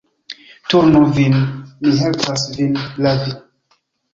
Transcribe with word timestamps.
Turnu 0.73 1.01
vin, 1.17 1.35
mi 1.83 1.93
helpas 2.01 2.49
vin 2.57 2.81
lavi. 3.07 3.37